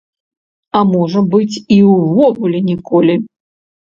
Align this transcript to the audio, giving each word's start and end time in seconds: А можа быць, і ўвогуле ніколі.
А 0.79 0.79
можа 0.93 1.21
быць, 1.35 1.55
і 1.75 1.77
ўвогуле 1.91 2.61
ніколі. 2.73 3.15